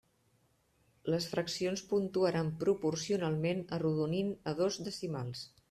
[1.13, 5.49] Les fraccions puntuaran proporcionalment arrodonint a dos decimals.